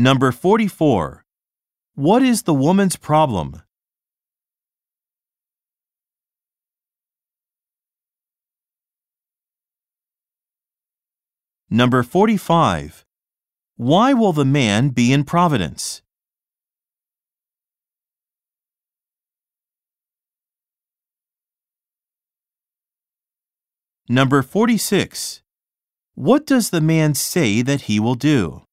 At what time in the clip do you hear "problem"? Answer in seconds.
2.94-3.62